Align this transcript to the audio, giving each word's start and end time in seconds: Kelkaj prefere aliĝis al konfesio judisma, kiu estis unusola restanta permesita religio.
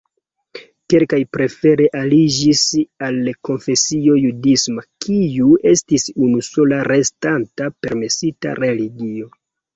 Kelkaj 0.91 1.17
prefere 1.35 1.85
aliĝis 1.99 2.61
al 3.09 3.19
konfesio 3.49 4.17
judisma, 4.23 4.85
kiu 5.05 5.51
estis 5.75 6.07
unusola 6.31 6.81
restanta 6.91 7.71
permesita 7.85 8.57
religio. 8.65 9.33